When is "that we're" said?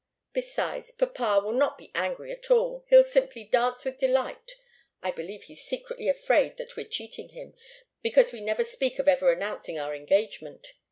6.57-6.87